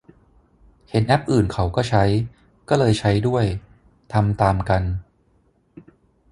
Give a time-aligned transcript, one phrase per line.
[0.89, 2.03] เห็นแอปอื่นเขาก็ใช้
[2.69, 3.45] ก็เลยใช้ด้วย
[4.13, 4.83] ทำตามกัน